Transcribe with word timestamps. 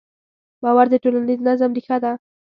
باور 0.63 0.85
د 0.91 0.95
ټولنیز 1.03 1.39
نظم 1.47 1.71
ریښه 1.77 1.97
ده. 2.03 2.11